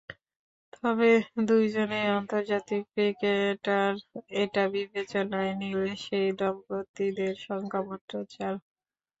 [0.75, 1.09] তবে
[1.47, 3.93] দুজনেই আন্তর্জাতিক ক্রিকেটার,
[4.41, 8.53] এটা বিবেচনায় নিলে সেই দম্পতিদের সংখ্যা মাত্র চার।